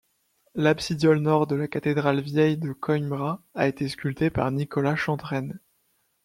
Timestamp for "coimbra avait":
2.73-3.69